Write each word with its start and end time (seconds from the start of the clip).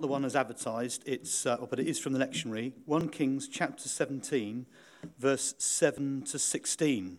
the 0.00 0.06
one 0.06 0.24
as 0.24 0.34
advertised, 0.36 1.02
it's, 1.06 1.46
uh, 1.46 1.56
but 1.68 1.78
it 1.78 1.86
is 1.86 1.98
from 1.98 2.12
the 2.12 2.18
lectionary, 2.18 2.72
1 2.86 3.08
Kings 3.08 3.48
chapter 3.48 3.88
17, 3.88 4.66
verse 5.18 5.54
7 5.58 6.22
to 6.22 6.38
16. 6.38 7.18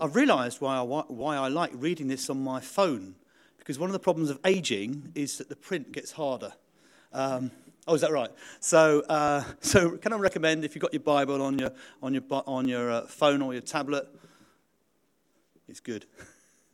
I've 0.00 0.16
realised 0.16 0.60
why 0.60 0.76
I, 0.76 0.82
why 0.82 1.36
I 1.36 1.48
like 1.48 1.70
reading 1.74 2.08
this 2.08 2.28
on 2.28 2.42
my 2.42 2.60
phone, 2.60 3.14
because 3.58 3.78
one 3.78 3.88
of 3.88 3.92
the 3.92 4.00
problems 4.00 4.30
of 4.30 4.40
aging 4.44 5.12
is 5.14 5.38
that 5.38 5.48
the 5.48 5.56
print 5.56 5.92
gets 5.92 6.12
harder. 6.12 6.52
Um, 7.12 7.50
oh, 7.86 7.94
is 7.94 8.00
that 8.00 8.10
right? 8.10 8.30
So, 8.60 9.02
uh, 9.08 9.44
so 9.60 9.96
can 9.96 10.12
I 10.12 10.16
recommend 10.16 10.64
if 10.64 10.74
you've 10.74 10.82
got 10.82 10.92
your 10.92 11.02
Bible 11.02 11.42
on 11.42 11.58
your, 11.58 11.72
on 12.02 12.14
your, 12.14 12.22
on 12.30 12.68
your 12.68 12.90
uh, 12.90 13.06
phone 13.06 13.42
or 13.42 13.52
your 13.52 13.62
tablet? 13.62 14.08
It's 15.68 15.80
good. 15.80 16.06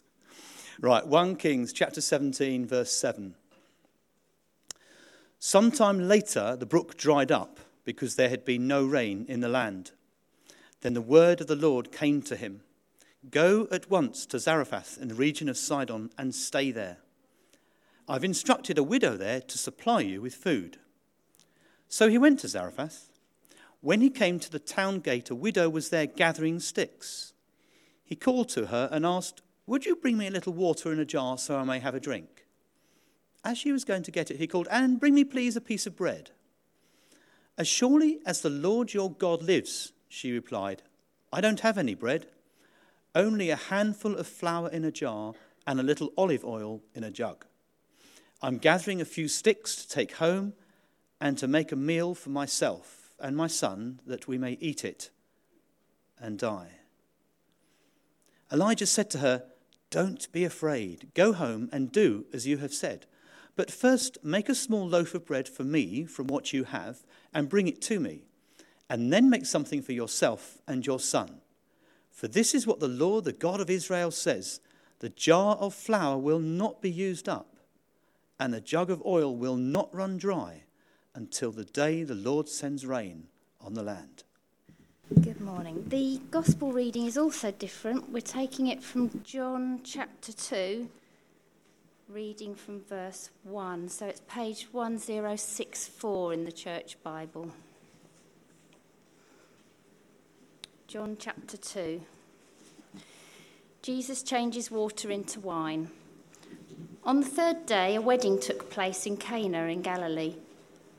right, 0.80 1.06
1 1.06 1.36
Kings 1.36 1.72
chapter 1.72 2.00
17, 2.00 2.66
verse 2.66 2.92
7. 2.92 3.34
Sometime 5.42 6.06
later, 6.06 6.54
the 6.54 6.66
brook 6.66 6.98
dried 6.98 7.32
up 7.32 7.60
because 7.84 8.16
there 8.16 8.28
had 8.28 8.44
been 8.44 8.68
no 8.68 8.84
rain 8.84 9.24
in 9.26 9.40
the 9.40 9.48
land. 9.48 9.92
Then 10.82 10.92
the 10.92 11.00
word 11.00 11.40
of 11.40 11.46
the 11.46 11.56
Lord 11.56 11.90
came 11.90 12.20
to 12.22 12.36
him 12.36 12.60
Go 13.30 13.66
at 13.70 13.90
once 13.90 14.26
to 14.26 14.38
Zarephath 14.38 14.98
in 15.00 15.08
the 15.08 15.14
region 15.14 15.48
of 15.48 15.56
Sidon 15.56 16.10
and 16.18 16.34
stay 16.34 16.70
there. 16.70 16.98
I've 18.06 18.24
instructed 18.24 18.76
a 18.76 18.82
widow 18.82 19.16
there 19.16 19.40
to 19.40 19.58
supply 19.58 20.00
you 20.00 20.20
with 20.20 20.34
food. 20.34 20.78
So 21.88 22.08
he 22.08 22.18
went 22.18 22.40
to 22.40 22.48
Zarephath. 22.48 23.08
When 23.80 24.02
he 24.02 24.10
came 24.10 24.40
to 24.40 24.50
the 24.50 24.58
town 24.58 25.00
gate, 25.00 25.30
a 25.30 25.34
widow 25.34 25.70
was 25.70 25.88
there 25.88 26.06
gathering 26.06 26.60
sticks. 26.60 27.32
He 28.04 28.14
called 28.14 28.50
to 28.50 28.66
her 28.66 28.90
and 28.92 29.06
asked, 29.06 29.40
Would 29.66 29.86
you 29.86 29.96
bring 29.96 30.18
me 30.18 30.26
a 30.26 30.30
little 30.30 30.52
water 30.52 30.92
in 30.92 31.00
a 31.00 31.06
jar 31.06 31.38
so 31.38 31.56
I 31.56 31.64
may 31.64 31.78
have 31.78 31.94
a 31.94 32.00
drink? 32.00 32.39
As 33.44 33.58
she 33.58 33.72
was 33.72 33.84
going 33.84 34.02
to 34.02 34.10
get 34.10 34.30
it, 34.30 34.36
he 34.36 34.46
called, 34.46 34.68
And 34.70 35.00
bring 35.00 35.14
me, 35.14 35.24
please, 35.24 35.56
a 35.56 35.60
piece 35.60 35.86
of 35.86 35.96
bread. 35.96 36.30
As 37.56 37.68
surely 37.68 38.20
as 38.26 38.40
the 38.40 38.50
Lord 38.50 38.92
your 38.92 39.10
God 39.10 39.42
lives, 39.42 39.92
she 40.08 40.32
replied, 40.32 40.82
I 41.32 41.40
don't 41.40 41.60
have 41.60 41.78
any 41.78 41.94
bread 41.94 42.26
only 43.14 43.50
a 43.50 43.56
handful 43.56 44.14
of 44.16 44.26
flour 44.26 44.68
in 44.68 44.84
a 44.84 44.90
jar 44.90 45.34
and 45.66 45.80
a 45.80 45.84
little 45.84 46.12
olive 46.16 46.44
oil 46.44 46.80
in 46.94 47.04
a 47.04 47.10
jug. 47.10 47.44
I'm 48.42 48.58
gathering 48.58 49.00
a 49.00 49.04
few 49.04 49.28
sticks 49.28 49.76
to 49.76 49.88
take 49.88 50.12
home 50.12 50.54
and 51.20 51.36
to 51.38 51.48
make 51.48 51.72
a 51.72 51.76
meal 51.76 52.14
for 52.14 52.30
myself 52.30 53.12
and 53.18 53.36
my 53.36 53.46
son 53.46 54.00
that 54.06 54.26
we 54.26 54.38
may 54.38 54.56
eat 54.60 54.84
it 54.84 55.10
and 56.18 56.38
die. 56.38 56.70
Elijah 58.52 58.86
said 58.86 59.10
to 59.10 59.18
her, 59.18 59.44
Don't 59.90 60.30
be 60.32 60.44
afraid. 60.44 61.08
Go 61.14 61.32
home 61.32 61.68
and 61.72 61.92
do 61.92 62.24
as 62.32 62.46
you 62.46 62.56
have 62.58 62.72
said. 62.72 63.06
But 63.56 63.70
first, 63.70 64.18
make 64.22 64.48
a 64.48 64.54
small 64.54 64.88
loaf 64.88 65.14
of 65.14 65.26
bread 65.26 65.48
for 65.48 65.64
me 65.64 66.04
from 66.04 66.26
what 66.26 66.52
you 66.52 66.64
have 66.64 67.04
and 67.34 67.48
bring 67.48 67.68
it 67.68 67.80
to 67.82 68.00
me. 68.00 68.22
And 68.88 69.12
then 69.12 69.30
make 69.30 69.46
something 69.46 69.82
for 69.82 69.92
yourself 69.92 70.58
and 70.66 70.86
your 70.86 70.98
son 70.98 71.40
for 72.20 72.28
this 72.28 72.54
is 72.54 72.66
what 72.66 72.80
the 72.80 72.86
Lord, 72.86 73.24
the 73.24 73.32
God 73.32 73.62
of 73.62 73.70
Israel, 73.70 74.10
says 74.10 74.60
The 74.98 75.08
jar 75.08 75.56
of 75.56 75.72
flour 75.72 76.18
will 76.18 76.38
not 76.38 76.82
be 76.82 76.90
used 76.90 77.30
up, 77.30 77.56
and 78.38 78.52
the 78.52 78.60
jug 78.60 78.90
of 78.90 79.02
oil 79.06 79.34
will 79.34 79.56
not 79.56 79.94
run 79.94 80.18
dry 80.18 80.64
until 81.14 81.50
the 81.50 81.64
day 81.64 82.02
the 82.02 82.14
Lord 82.14 82.46
sends 82.46 82.84
rain 82.84 83.28
on 83.58 83.72
the 83.72 83.82
land. 83.82 84.24
Good 85.22 85.40
morning. 85.40 85.82
The 85.88 86.20
gospel 86.30 86.72
reading 86.72 87.06
is 87.06 87.16
also 87.16 87.52
different. 87.52 88.12
We're 88.12 88.20
taking 88.20 88.66
it 88.66 88.82
from 88.82 89.22
John 89.24 89.80
chapter 89.82 90.32
2, 90.32 90.90
reading 92.12 92.56
from 92.56 92.80
verse 92.80 93.30
1. 93.44 93.88
So 93.88 94.06
it's 94.06 94.22
page 94.28 94.66
1064 94.72 96.32
in 96.32 96.44
the 96.44 96.50
Church 96.50 96.96
Bible. 97.04 97.52
John 100.88 101.16
chapter 101.20 101.56
2. 101.56 102.00
Jesus 103.82 104.24
changes 104.24 104.72
water 104.72 105.10
into 105.10 105.38
wine. 105.38 105.90
On 107.04 107.20
the 107.20 107.26
third 107.26 107.64
day, 107.66 107.94
a 107.94 108.00
wedding 108.00 108.40
took 108.40 108.70
place 108.70 109.06
in 109.06 109.16
Cana 109.16 109.66
in 109.66 109.80
Galilee. 109.80 110.34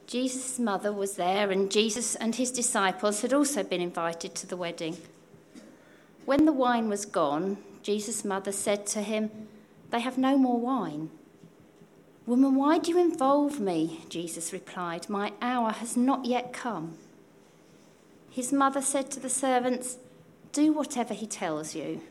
Jesus' 0.07 0.59
mother 0.59 0.94
was 0.94 1.16
there, 1.16 1.51
and 1.51 1.69
Jesus 1.69 2.16
and 2.16 2.35
his 2.35 2.51
disciples 2.51 3.21
had 3.21 3.33
also 3.33 3.63
been 3.63 3.81
invited 3.81 4.33
to 4.35 4.47
the 4.47 4.57
wedding. 4.57 4.95
When 6.25 6.45
the 6.45 6.53
wine 6.53 6.88
was 6.88 7.05
gone, 7.05 7.57
Jesus' 7.83 8.23
mother 8.23 8.53
said 8.53 8.88
to 8.88 9.01
him, 9.01 9.29
They 9.91 10.00
have 10.00 10.18
no 10.18 10.38
more 10.38 10.59
wine. 10.59 11.09
Woman, 12.25 12.56
why 12.56 12.78
do 12.78 12.91
you 12.91 12.97
involve 12.97 13.59
me? 13.59 14.02
Jesus 14.09 14.53
replied, 14.53 15.09
My 15.09 15.34
hour 15.41 15.72
has 15.72 15.97
not 15.97 16.25
yet 16.25 16.53
come. 16.53 16.97
His 18.30 18.53
mother 18.53 18.81
said 18.81 19.12
to 19.12 19.19
the 19.19 19.30
servants, 19.30 19.97
Do 20.53 20.72
whatever 20.72 21.13
he 21.13 21.28
tells 21.28 21.75
you. 21.75 22.01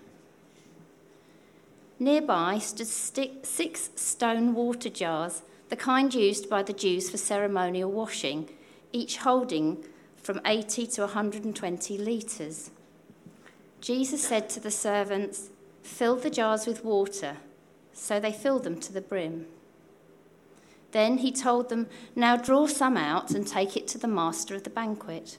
Nearby 1.99 2.59
stood 2.59 3.47
six 3.47 3.91
stone 3.95 4.55
water 4.55 4.91
jars, 4.91 5.43
the 5.69 5.77
kind 5.77 6.13
used 6.13 6.51
by 6.51 6.63
the 6.63 6.73
Jews 6.73 7.09
for 7.09 7.17
ceremonial 7.17 7.91
washing, 7.91 8.51
each 8.93 9.19
holding 9.19 9.85
from 10.17 10.41
80 10.45 10.87
to 10.89 11.03
120 11.03 11.99
litres. 11.99 12.71
Jesus 13.81 14.23
said 14.23 14.51
to 14.51 14.61
the 14.61 14.71
servants, 14.71 15.51
Fill 15.83 16.17
the 16.17 16.31
jars 16.31 16.67
with 16.67 16.85
water. 16.85 17.37
So 18.00 18.19
they 18.19 18.33
filled 18.33 18.65
them 18.65 18.81
to 18.81 18.94
the 18.94 19.03
brim. 19.03 19.47
Then 20.93 21.19
he 21.19 21.31
told 21.31 21.69
them, 21.69 21.87
Now 22.16 22.34
draw 22.34 22.66
some 22.66 22.97
out 22.97 23.33
and 23.33 23.47
take 23.47 23.77
it 23.77 23.87
to 23.88 23.99
the 23.99 24.09
master 24.09 24.55
of 24.55 24.65
the 24.65 24.71
banquet. 24.71 25.37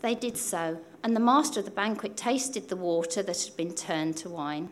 They 0.00 0.14
did 0.14 0.38
so, 0.38 0.80
and 1.04 1.14
the 1.14 1.20
master 1.20 1.60
of 1.60 1.66
the 1.66 1.70
banquet 1.70 2.16
tasted 2.16 2.68
the 2.68 2.76
water 2.76 3.22
that 3.22 3.42
had 3.42 3.56
been 3.56 3.74
turned 3.74 4.16
to 4.16 4.30
wine. 4.30 4.70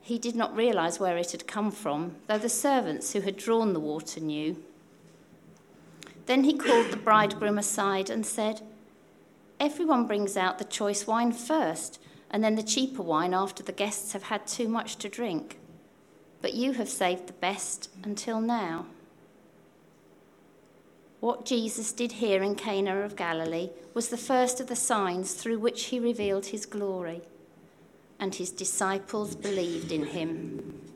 He 0.00 0.18
did 0.18 0.34
not 0.34 0.56
realize 0.56 0.98
where 0.98 1.18
it 1.18 1.32
had 1.32 1.46
come 1.46 1.70
from, 1.70 2.16
though 2.26 2.38
the 2.38 2.48
servants 2.48 3.12
who 3.12 3.20
had 3.20 3.36
drawn 3.36 3.74
the 3.74 3.78
water 3.78 4.20
knew. 4.20 4.56
Then 6.24 6.44
he 6.44 6.56
called 6.56 6.90
the 6.90 6.96
bridegroom 6.96 7.58
aside 7.58 8.08
and 8.08 8.24
said, 8.24 8.62
Everyone 9.60 10.06
brings 10.06 10.38
out 10.38 10.58
the 10.58 10.64
choice 10.64 11.06
wine 11.06 11.32
first, 11.32 12.00
and 12.30 12.42
then 12.44 12.54
the 12.54 12.62
cheaper 12.62 13.02
wine 13.02 13.34
after 13.34 13.62
the 13.62 13.72
guests 13.72 14.12
have 14.12 14.24
had 14.24 14.46
too 14.46 14.68
much 14.68 14.96
to 14.96 15.08
drink. 15.08 15.58
But 16.42 16.54
you 16.54 16.72
have 16.72 16.88
saved 16.88 17.26
the 17.26 17.34
best 17.34 17.90
until 18.04 18.40
now. 18.40 18.86
What 21.20 21.44
Jesus 21.44 21.92
did 21.92 22.12
here 22.12 22.42
in 22.42 22.54
Cana 22.54 23.00
of 23.00 23.14
Galilee 23.14 23.70
was 23.92 24.08
the 24.08 24.16
first 24.16 24.58
of 24.58 24.68
the 24.68 24.76
signs 24.76 25.34
through 25.34 25.58
which 25.58 25.86
he 25.86 26.00
revealed 26.00 26.46
his 26.46 26.64
glory, 26.64 27.20
and 28.18 28.34
his 28.34 28.50
disciples 28.50 29.34
believed 29.34 29.92
in 29.92 30.06
him. 30.06 30.89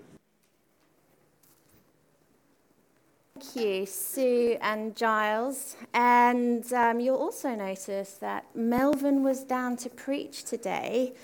Thank 3.37 3.67
you, 3.67 3.87
Sue 3.87 4.59
and 4.61 4.95
Giles. 4.95 5.75
And 5.93 6.73
um, 6.73 7.01
you'll 7.01 7.17
also 7.17 7.53
notice 7.57 8.13
that 8.21 8.45
Melvin 8.55 9.25
was 9.25 9.43
down 9.43 9.77
to 9.79 9.91
preach 9.91 10.45
today. 10.45 11.15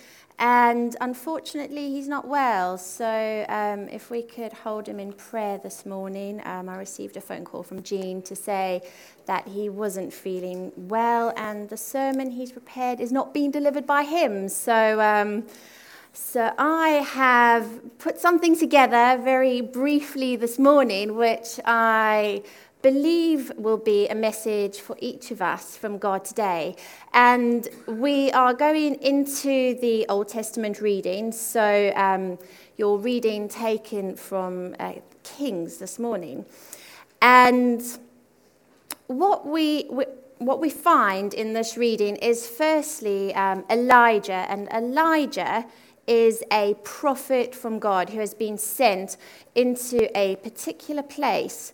And 0.40 0.96
unfortunately, 1.00 1.90
he's 1.90 2.08
not 2.08 2.26
well. 2.26 2.78
So, 2.78 3.46
um, 3.48 3.88
if 3.90 4.10
we 4.10 4.22
could 4.22 4.52
hold 4.52 4.88
him 4.88 4.98
in 4.98 5.12
prayer 5.12 5.58
this 5.58 5.86
morning, 5.86 6.42
um, 6.46 6.68
I 6.68 6.78
received 6.78 7.16
a 7.16 7.20
phone 7.20 7.44
call 7.44 7.62
from 7.62 7.80
Jean 7.84 8.22
to 8.22 8.34
say 8.34 8.82
that 9.26 9.46
he 9.46 9.68
wasn't 9.68 10.12
feeling 10.12 10.72
well, 10.76 11.32
and 11.36 11.68
the 11.68 11.76
sermon 11.76 12.32
he's 12.32 12.50
prepared 12.50 12.98
is 12.98 13.12
not 13.12 13.32
being 13.32 13.52
delivered 13.52 13.86
by 13.86 14.02
him. 14.02 14.48
So, 14.48 15.00
um, 15.00 15.44
so 16.12 16.52
I 16.58 16.88
have 17.12 17.98
put 17.98 18.18
something 18.18 18.58
together 18.58 19.20
very 19.22 19.60
briefly 19.60 20.34
this 20.34 20.58
morning, 20.58 21.14
which 21.14 21.60
I 21.64 22.42
believe 22.82 23.52
will 23.56 23.76
be 23.76 24.08
a 24.08 24.14
message 24.14 24.80
for 24.80 24.96
each 25.00 25.30
of 25.30 25.40
us 25.40 25.76
from 25.76 25.98
God 25.98 26.24
today. 26.24 26.74
And 27.12 27.68
we 27.86 28.32
are 28.32 28.54
going 28.54 28.96
into 28.96 29.78
the 29.80 30.06
Old 30.08 30.28
Testament 30.28 30.80
reading. 30.80 31.30
So 31.30 31.92
um, 31.94 32.38
your 32.76 32.98
reading 32.98 33.48
taken 33.48 34.16
from 34.16 34.74
uh, 34.80 34.94
Kings 35.22 35.76
this 35.76 35.98
morning. 35.98 36.44
And 37.22 37.82
what 39.06 39.46
we, 39.46 39.86
we, 39.90 40.04
what 40.38 40.58
we 40.60 40.70
find 40.70 41.34
in 41.34 41.52
this 41.52 41.76
reading 41.76 42.16
is 42.16 42.48
firstly 42.48 43.34
um, 43.34 43.64
Elijah. 43.70 44.46
And 44.48 44.68
Elijah 44.72 45.66
is 46.10 46.42
a 46.50 46.74
prophet 46.82 47.54
from 47.54 47.78
God 47.78 48.10
who 48.10 48.18
has 48.18 48.34
been 48.34 48.58
sent 48.58 49.16
into 49.54 50.10
a 50.18 50.34
particular 50.36 51.04
place 51.04 51.72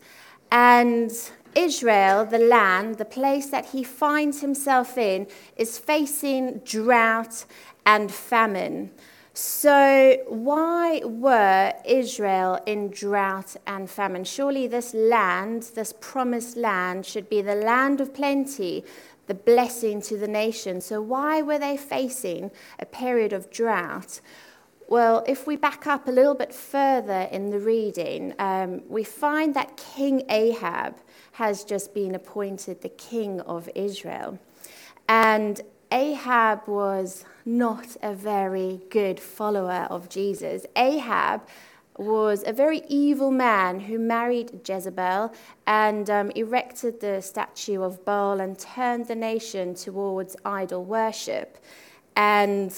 and 0.53 1.11
Israel, 1.55 2.27
the 2.27 2.39
land, 2.39 2.97
the 2.97 3.07
place 3.07 3.47
that 3.47 3.71
he 3.71 3.83
finds 3.83 4.43
himself 4.43 4.99
in, 4.99 5.27
is 5.57 5.79
facing 5.79 6.59
drought 6.59 7.47
and 7.87 8.13
famine. 8.13 8.91
So, 9.33 10.19
why 10.29 11.01
were 11.05 11.73
Israel 11.85 12.59
in 12.67 12.91
drought 12.91 13.57
and 13.67 13.89
famine? 13.89 14.25
Surely 14.25 14.67
this 14.67 14.93
land, 14.95 15.71
this 15.75 15.95
promised 15.99 16.57
land, 16.57 17.07
should 17.07 17.29
be 17.29 17.43
the 17.43 17.55
land 17.55 18.01
of 18.01 18.15
plenty, 18.15 18.85
the 19.27 19.35
blessing 19.35 20.01
to 20.03 20.17
the 20.17 20.29
nation. 20.29 20.81
So, 20.81 21.01
why 21.01 21.43
were 21.43 21.59
they 21.59 21.77
facing 21.77 22.51
a 22.79 22.87
period 22.87 23.33
of 23.33 23.51
drought? 23.51 24.21
Well, 24.89 25.25
if 25.27 25.49
we 25.49 25.57
back 25.57 25.87
up 25.89 26.07
a 26.07 26.13
little 26.13 26.35
bit 26.35 26.55
further 26.55 27.29
in 27.33 27.51
the 27.51 27.59
reading, 27.59 28.35
um, 28.39 28.83
we 28.89 29.03
find 29.03 29.55
that 29.55 29.77
King 29.77 30.23
Ahab 30.29 30.95
has 31.33 31.65
just 31.65 31.93
been 31.93 32.15
appointed 32.15 32.83
the 32.83 32.89
king 32.91 33.41
of 33.41 33.69
Israel. 33.75 34.39
And 35.09 35.61
Ahab 35.91 36.69
was 36.69 37.25
not 37.45 37.97
a 38.03 38.15
very 38.15 38.81
good 38.91 39.19
follower 39.19 39.87
of 39.91 40.09
Jesus. 40.09 40.67
Ahab 40.77 41.43
was 41.99 42.45
a 42.47 42.53
very 42.53 42.83
evil 42.89 43.31
man 43.31 43.81
who 43.81 43.99
married 43.99 44.61
Jezebel 44.69 45.33
and 45.67 46.11
um, 46.11 46.31
erected 46.33 47.01
the 47.01 47.21
statue 47.21 47.83
of 47.83 48.05
Baal 48.05 48.41
and 48.41 48.59
turned 48.59 49.09
the 49.09 49.15
nation 49.15 49.75
towards 49.75 50.37
idol 50.45 50.85
worship. 50.85 51.59
And 52.17 52.73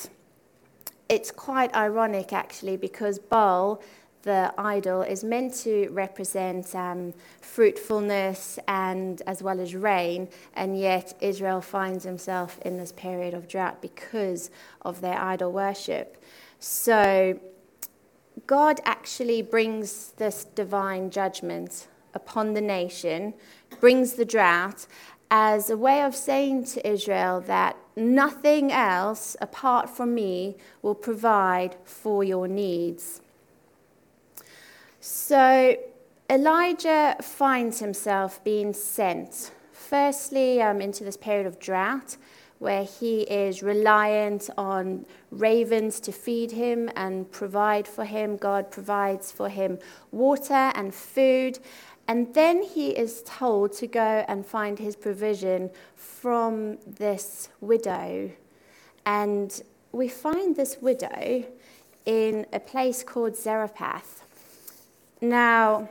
it's 1.09 1.31
quite 1.31 1.75
ironic, 1.75 2.33
actually, 2.33 2.77
because 2.77 3.19
Baal 3.19 3.81
the 4.23 4.53
idol 4.59 5.03
is 5.03 5.23
meant 5.23 5.55
to 5.55 5.89
represent 5.91 6.75
um, 6.75 7.15
fruitfulness 7.41 8.59
and 8.69 9.23
as 9.27 9.43
well 9.43 9.61
as 9.61 9.75
rain, 9.75 10.29
and 10.55 10.79
yet 10.79 11.17
Israel 11.21 11.61
finds 11.61 12.05
himself 12.05 12.59
in 12.63 12.77
this 12.77 12.93
period 12.93 13.33
of 13.33 13.49
drought 13.49 13.81
because 13.81 14.51
of 14.83 15.01
their 15.01 15.19
idol 15.19 15.53
worship. 15.53 16.23
So 16.59 17.39
God 18.47 18.81
actually 18.85 19.43
brings 19.43 20.13
this 20.17 20.45
divine 20.45 21.11
judgment 21.11 21.89
upon 22.15 22.55
the 22.55 22.61
nation, 22.61 23.35
brings 23.81 24.15
the 24.15 24.25
drought 24.25 24.87
as 25.31 25.71
a 25.71 25.77
way 25.77 26.03
of 26.03 26.15
saying 26.15 26.65
to 26.65 26.89
Israel 26.89 27.41
that 27.43 27.77
nothing 27.97 28.73
else 28.73 29.37
apart 29.41 29.91
from 29.91 30.15
me 30.15 30.57
will 30.83 30.95
provide 30.95 31.77
for 31.85 32.25
your 32.25 32.49
needs. 32.49 33.21
So 35.01 35.77
Elijah 36.31 37.17
finds 37.23 37.81
himself 37.81 38.43
being 38.45 38.73
sent, 38.73 39.51
firstly, 39.73 40.63
um, 40.63 40.81
into 40.81 41.05
this 41.05 41.17
period 41.17 41.47
of 41.47 41.59
drought 41.59 42.17
where 42.59 42.85
he 42.85 43.23
is 43.23 43.63
reliant 43.63 44.51
on 44.59 45.07
ravens 45.31 46.01
to 46.01 46.13
feed 46.13 46.51
him 46.51 46.91
and 46.97 47.31
provide 47.31 47.87
for 47.87 48.05
him. 48.05 48.37
God 48.37 48.71
provides 48.71 49.31
for 49.31 49.49
him 49.49 49.79
water 50.11 50.73
and 50.75 50.95
food. 50.95 51.59
And 52.09 52.35
then 52.35 52.63
he 52.63 52.91
is 52.91 53.23
told 53.25 53.73
to 53.75 53.87
go 53.87 54.25
and 54.29 54.45
find 54.45 54.79
his 54.79 54.97
provision 54.97 55.71
from 55.95 56.79
this 56.87 57.51
widow. 57.61 58.31
And 59.05 59.63
we 59.93 60.09
find 60.09 60.57
this 60.57 60.79
widow 60.81 61.45
in 62.07 62.47
a 62.53 62.61
place 62.61 63.03
called 63.03 63.37
Zarephath. 63.37 64.25
Now, 65.21 65.91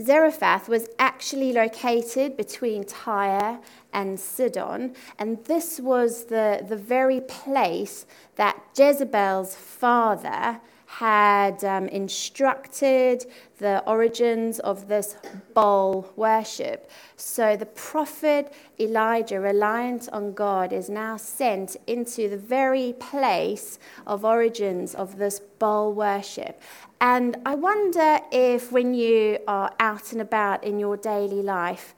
Zarephath 0.00 0.68
was 0.68 0.88
actually 0.98 1.52
located 1.52 2.36
between 2.36 2.84
Tyre 2.84 3.58
and 3.92 4.18
Sidon, 4.18 4.94
and 5.18 5.44
this 5.44 5.80
was 5.80 6.24
the, 6.24 6.64
the 6.68 6.76
very 6.76 7.20
place 7.20 8.06
that 8.36 8.60
Jezebel's 8.76 9.54
father 9.54 10.60
had 10.86 11.62
um, 11.62 11.86
instructed 11.86 13.24
the 13.58 13.80
origins 13.86 14.58
of 14.58 14.88
this 14.88 15.16
Baal 15.54 16.12
worship. 16.16 16.90
So 17.16 17.56
the 17.56 17.66
prophet 17.66 18.52
Elijah, 18.80 19.38
reliant 19.38 20.08
on 20.12 20.32
God, 20.32 20.72
is 20.72 20.90
now 20.90 21.16
sent 21.16 21.76
into 21.86 22.28
the 22.28 22.36
very 22.36 22.94
place 22.98 23.78
of 24.04 24.24
origins 24.24 24.96
of 24.96 25.16
this 25.16 25.38
Baal 25.60 25.92
worship. 25.92 26.60
And 27.00 27.36
I 27.46 27.54
wonder 27.54 28.18
if 28.32 28.72
when 28.72 28.92
you 28.92 29.38
are 29.46 29.72
out 29.78 30.10
and 30.10 30.20
about 30.20 30.64
in 30.64 30.80
your 30.80 30.96
daily 30.96 31.40
life, 31.40 31.94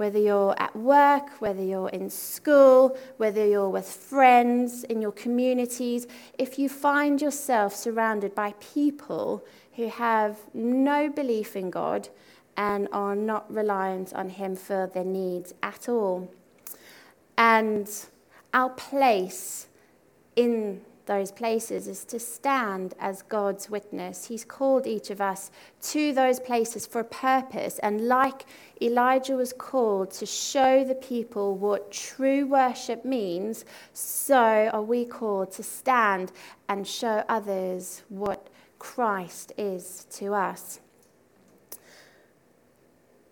whether 0.00 0.18
you're 0.18 0.54
at 0.58 0.74
work, 0.74 1.28
whether 1.42 1.62
you're 1.62 1.90
in 1.90 2.08
school, 2.08 2.96
whether 3.18 3.46
you're 3.46 3.68
with 3.68 3.86
friends, 3.86 4.82
in 4.84 5.02
your 5.02 5.12
communities, 5.12 6.06
if 6.38 6.58
you 6.58 6.70
find 6.70 7.20
yourself 7.20 7.74
surrounded 7.74 8.34
by 8.34 8.54
people 8.74 9.44
who 9.74 9.88
have 9.88 10.38
no 10.54 11.10
belief 11.10 11.54
in 11.54 11.68
God 11.68 12.08
and 12.56 12.88
are 12.92 13.14
not 13.14 13.52
reliant 13.52 14.14
on 14.14 14.30
Him 14.30 14.56
for 14.56 14.90
their 14.94 15.04
needs 15.04 15.52
at 15.62 15.86
all. 15.86 16.32
And 17.36 17.86
our 18.54 18.70
place 18.70 19.66
in 20.34 20.80
those 21.10 21.32
places 21.32 21.88
is 21.88 22.04
to 22.04 22.20
stand 22.20 22.94
as 23.00 23.22
God's 23.22 23.68
witness. 23.68 24.26
He's 24.28 24.44
called 24.44 24.86
each 24.86 25.10
of 25.10 25.20
us 25.20 25.50
to 25.90 26.12
those 26.12 26.38
places 26.38 26.86
for 26.86 27.00
a 27.00 27.04
purpose. 27.04 27.80
And 27.80 28.06
like 28.06 28.46
Elijah 28.80 29.34
was 29.34 29.52
called 29.52 30.12
to 30.12 30.24
show 30.24 30.84
the 30.84 30.94
people 30.94 31.56
what 31.56 31.90
true 31.90 32.46
worship 32.46 33.04
means, 33.04 33.64
so 33.92 34.70
are 34.72 34.82
we 34.82 35.04
called 35.04 35.50
to 35.54 35.64
stand 35.64 36.30
and 36.68 36.86
show 36.86 37.24
others 37.28 38.02
what 38.08 38.48
Christ 38.78 39.52
is 39.58 40.06
to 40.12 40.32
us. 40.34 40.78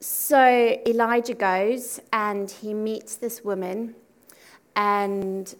So 0.00 0.42
Elijah 0.84 1.34
goes 1.34 2.00
and 2.12 2.50
he 2.50 2.74
meets 2.74 3.14
this 3.14 3.44
woman, 3.44 3.94
and 4.74 5.54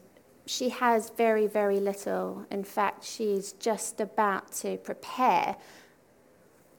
she 0.49 0.71
has 0.71 1.11
very, 1.11 1.47
very 1.47 1.79
little. 1.79 2.47
In 2.51 2.65
fact, 2.65 3.05
she's 3.05 3.53
just 3.53 4.01
about 4.01 4.51
to 4.53 4.79
prepare 4.79 5.57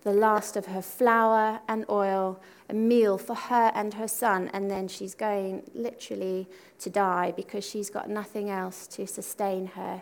the 0.02 0.12
last 0.12 0.58
of 0.58 0.66
her 0.66 0.82
flour 0.82 1.60
and 1.68 1.86
oil, 1.88 2.42
a 2.68 2.74
meal 2.74 3.20
for 3.20 3.36
her 3.36 3.72
and 3.76 3.94
her 3.94 4.08
son, 4.08 4.50
and 4.54 4.72
then 4.72 4.88
she's 4.88 5.14
going 5.14 5.70
literally 5.76 6.48
to 6.80 6.90
die 6.90 7.32
because 7.36 7.64
she's 7.64 7.92
got 7.92 8.10
nothing 8.10 8.50
else 8.50 8.88
to 8.88 9.06
sustain 9.06 9.68
her. 9.68 10.02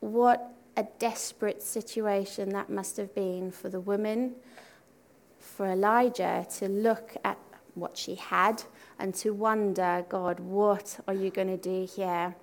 What 0.00 0.50
a 0.78 0.86
desperate 0.98 1.62
situation 1.62 2.48
that 2.50 2.70
must 2.70 2.96
have 2.96 3.14
been 3.14 3.50
for 3.50 3.68
the 3.68 3.80
woman, 3.80 4.34
for 5.38 5.66
Elijah 5.66 6.46
to 6.58 6.68
look 6.68 7.16
at 7.22 7.36
what 7.74 7.98
she 7.98 8.14
had 8.14 8.62
and 8.98 9.14
to 9.16 9.30
wonder, 9.30 10.04
God, 10.08 10.40
what 10.40 10.98
are 11.06 11.14
you 11.14 11.30
going 11.30 11.48
to 11.48 11.56
do 11.56 11.86
here? 11.86 12.34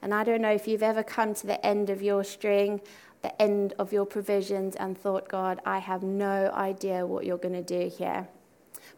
And 0.00 0.14
I 0.14 0.24
don't 0.24 0.42
know 0.42 0.52
if 0.52 0.68
you've 0.68 0.82
ever 0.82 1.02
come 1.02 1.34
to 1.34 1.46
the 1.46 1.64
end 1.64 1.90
of 1.90 2.02
your 2.02 2.24
string, 2.24 2.80
the 3.22 3.40
end 3.40 3.74
of 3.78 3.92
your 3.92 4.06
provisions, 4.06 4.76
and 4.76 4.96
thought, 4.96 5.28
God, 5.28 5.60
I 5.64 5.78
have 5.78 6.02
no 6.02 6.50
idea 6.52 7.06
what 7.06 7.24
you're 7.24 7.38
going 7.38 7.54
to 7.54 7.62
do 7.62 7.88
here. 7.88 8.28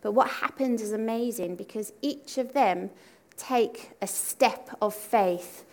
But 0.02 0.12
what 0.12 0.28
happens 0.28 0.82
is 0.82 0.92
amazing 0.92 1.56
because 1.56 1.92
each 2.02 2.38
of 2.38 2.52
them 2.52 2.90
take 3.36 3.92
a 4.02 4.06
step 4.06 4.76
of 4.80 4.94
faith. 4.94 5.64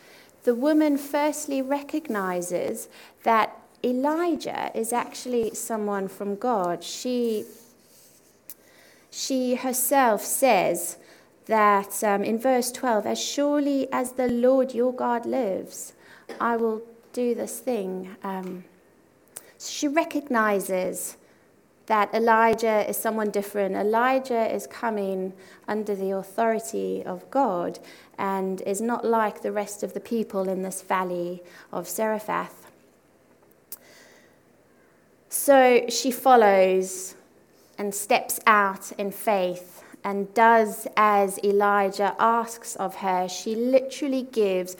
The 0.44 0.56
woman 0.56 0.98
firstly 0.98 1.62
recognizes 1.62 2.90
that 3.24 3.58
Elijah 3.84 4.72
is 4.74 4.94
actually 4.94 5.54
someone 5.54 6.08
from 6.08 6.36
God. 6.36 6.84
She, 6.84 7.46
she 9.10 9.56
herself 9.56 10.24
says, 10.24 10.98
that 11.52 12.02
um, 12.02 12.24
in 12.24 12.40
verse 12.40 12.72
12, 12.72 13.06
as 13.06 13.22
surely 13.22 13.86
as 13.92 14.14
the 14.14 14.30
Lord 14.30 14.74
your 14.74 14.94
God 14.94 15.26
lives, 15.26 15.92
I 16.40 16.56
will 16.56 16.82
do 17.12 17.36
this 17.36 17.60
thing. 17.60 18.16
Um, 18.24 18.64
she 19.60 19.90
recognizes 19.90 21.18
that 21.88 22.14
Elijah 22.14 22.90
is 22.90 22.96
someone 22.96 23.32
different. 23.32 23.76
Elijah 23.76 24.50
is 24.50 24.66
coming 24.66 25.34
under 25.68 25.94
the 25.94 26.12
authority 26.12 27.04
of 27.04 27.30
God 27.30 27.80
and 28.18 28.62
is 28.62 28.80
not 28.80 29.04
like 29.04 29.42
the 29.42 29.52
rest 29.52 29.84
of 29.84 29.94
the 29.94 30.00
people 30.00 30.48
in 30.48 30.62
this 30.62 30.82
valley 30.82 31.44
of 31.74 31.86
Zarephath. 31.86 32.72
So 35.28 35.86
she 35.90 36.12
follows 36.12 37.16
and 37.78 37.94
steps 37.94 38.40
out 38.48 38.94
in 38.94 39.12
faith 39.12 39.81
and 40.04 40.34
does 40.34 40.88
as 40.98 41.40
Elijah 41.44 42.16
asks 42.20 42.76
of 42.76 42.96
her. 42.96 43.28
She 43.28 43.56
literally 43.56 44.24
gives 44.24 44.76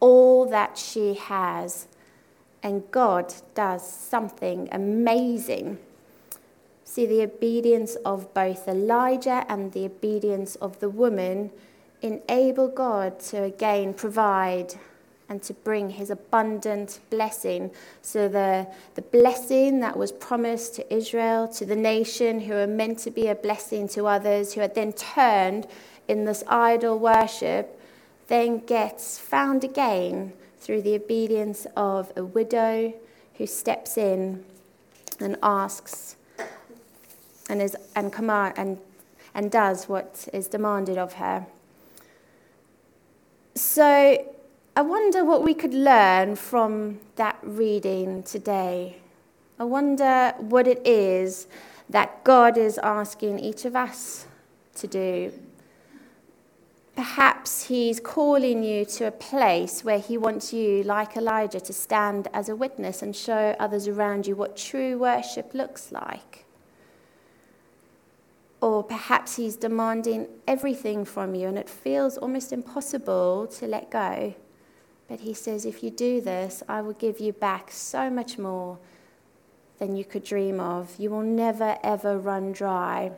all 0.00 0.46
that 0.48 0.76
she 0.76 1.14
has, 1.14 1.88
and 2.62 2.90
God 2.90 3.32
does 3.54 3.88
something 3.88 4.68
amazing. 4.72 5.78
See, 6.84 7.06
the 7.06 7.22
obedience 7.22 7.96
of 8.04 8.32
both 8.32 8.68
Elijah 8.68 9.44
and 9.48 9.72
the 9.72 9.86
obedience 9.86 10.56
of 10.56 10.80
the 10.80 10.88
woman 10.88 11.50
enable 12.02 12.68
God 12.68 13.18
to 13.20 13.42
again 13.42 13.94
provide 13.94 14.74
and 15.28 15.42
to 15.42 15.52
bring 15.52 15.90
his 15.90 16.10
abundant 16.10 17.00
blessing. 17.10 17.70
So, 18.02 18.28
the, 18.28 18.66
the 18.94 19.02
blessing 19.02 19.80
that 19.80 19.96
was 19.96 20.12
promised 20.12 20.74
to 20.76 20.94
Israel, 20.94 21.48
to 21.48 21.66
the 21.66 21.76
nation 21.76 22.40
who 22.40 22.54
were 22.54 22.66
meant 22.66 22.98
to 23.00 23.10
be 23.10 23.28
a 23.28 23.34
blessing 23.34 23.88
to 23.88 24.06
others, 24.06 24.54
who 24.54 24.60
had 24.60 24.74
then 24.74 24.92
turned 24.92 25.66
in 26.06 26.24
this 26.24 26.44
idol 26.46 26.98
worship, 26.98 27.80
then 28.28 28.58
gets 28.58 29.18
found 29.18 29.64
again 29.64 30.32
through 30.60 30.82
the 30.82 30.94
obedience 30.94 31.66
of 31.76 32.12
a 32.16 32.24
widow 32.24 32.92
who 33.34 33.46
steps 33.46 33.98
in 33.98 34.44
and 35.20 35.36
asks 35.42 36.16
and, 37.48 37.62
is, 37.62 37.76
and, 37.94 38.12
command, 38.12 38.54
and, 38.56 38.78
and 39.34 39.50
does 39.50 39.88
what 39.88 40.28
is 40.32 40.48
demanded 40.48 40.98
of 40.98 41.14
her. 41.14 41.46
So, 43.54 44.35
I 44.78 44.82
wonder 44.82 45.24
what 45.24 45.42
we 45.42 45.54
could 45.54 45.72
learn 45.72 46.36
from 46.36 47.00
that 47.14 47.38
reading 47.42 48.22
today. 48.22 48.98
I 49.58 49.64
wonder 49.64 50.34
what 50.36 50.68
it 50.68 50.86
is 50.86 51.46
that 51.88 52.22
God 52.24 52.58
is 52.58 52.76
asking 52.82 53.38
each 53.38 53.64
of 53.64 53.74
us 53.74 54.26
to 54.74 54.86
do. 54.86 55.32
Perhaps 56.94 57.68
He's 57.68 58.00
calling 58.00 58.62
you 58.62 58.84
to 58.84 59.06
a 59.06 59.10
place 59.10 59.82
where 59.82 59.98
He 59.98 60.18
wants 60.18 60.52
you, 60.52 60.82
like 60.82 61.16
Elijah, 61.16 61.60
to 61.60 61.72
stand 61.72 62.28
as 62.34 62.50
a 62.50 62.54
witness 62.54 63.00
and 63.00 63.16
show 63.16 63.56
others 63.58 63.88
around 63.88 64.26
you 64.26 64.36
what 64.36 64.58
true 64.58 64.98
worship 64.98 65.54
looks 65.54 65.90
like. 65.90 66.44
Or 68.60 68.84
perhaps 68.84 69.36
He's 69.36 69.56
demanding 69.56 70.28
everything 70.46 71.06
from 71.06 71.34
you 71.34 71.48
and 71.48 71.56
it 71.56 71.70
feels 71.70 72.18
almost 72.18 72.52
impossible 72.52 73.46
to 73.46 73.66
let 73.66 73.90
go. 73.90 74.34
But 75.08 75.20
he 75.20 75.34
says, 75.34 75.64
if 75.64 75.82
you 75.82 75.90
do 75.90 76.20
this, 76.20 76.62
I 76.68 76.80
will 76.80 76.94
give 76.94 77.20
you 77.20 77.32
back 77.32 77.70
so 77.70 78.10
much 78.10 78.38
more 78.38 78.78
than 79.78 79.94
you 79.94 80.04
could 80.04 80.24
dream 80.24 80.58
of. 80.58 80.94
You 80.98 81.10
will 81.10 81.22
never, 81.22 81.78
ever 81.82 82.18
run 82.18 82.52
dry. 82.52 83.12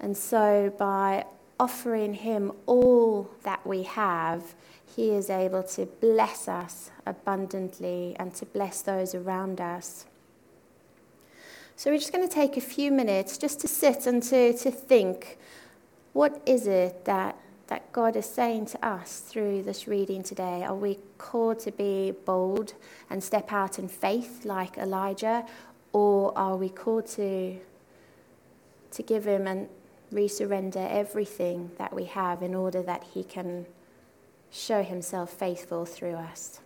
And 0.00 0.16
so, 0.16 0.74
by 0.78 1.26
offering 1.60 2.14
him 2.14 2.52
all 2.66 3.30
that 3.44 3.64
we 3.64 3.84
have, 3.84 4.54
he 4.84 5.10
is 5.10 5.30
able 5.30 5.62
to 5.62 5.86
bless 5.86 6.48
us 6.48 6.90
abundantly 7.06 8.16
and 8.18 8.34
to 8.34 8.46
bless 8.46 8.82
those 8.82 9.14
around 9.14 9.60
us. 9.60 10.06
So, 11.76 11.90
we're 11.90 11.98
just 11.98 12.12
going 12.12 12.26
to 12.26 12.34
take 12.34 12.56
a 12.56 12.60
few 12.60 12.90
minutes 12.90 13.38
just 13.38 13.60
to 13.60 13.68
sit 13.68 14.06
and 14.06 14.22
to, 14.24 14.52
to 14.58 14.70
think 14.72 15.38
what 16.12 16.42
is 16.44 16.66
it 16.66 17.04
that 17.04 17.38
that 17.72 17.90
God 17.90 18.16
is 18.16 18.26
saying 18.26 18.66
to 18.66 18.86
us 18.86 19.20
through 19.20 19.62
this 19.62 19.88
reading 19.88 20.22
today? 20.22 20.62
Are 20.62 20.74
we 20.74 20.98
called 21.16 21.58
to 21.60 21.72
be 21.72 22.12
bold 22.26 22.74
and 23.08 23.24
step 23.24 23.50
out 23.50 23.78
in 23.78 23.88
faith 23.88 24.44
like 24.44 24.76
Elijah? 24.76 25.46
Or 25.94 26.36
are 26.36 26.58
we 26.58 26.68
called 26.68 27.06
to, 27.16 27.58
to 28.90 29.02
give 29.02 29.24
Him 29.24 29.46
and 29.46 29.70
resurrender 30.12 30.86
everything 30.90 31.70
that 31.78 31.94
we 31.94 32.04
have 32.04 32.42
in 32.42 32.54
order 32.54 32.82
that 32.82 33.04
He 33.14 33.24
can 33.24 33.64
show 34.50 34.82
Himself 34.82 35.30
faithful 35.30 35.86
through 35.86 36.16
us? 36.16 36.60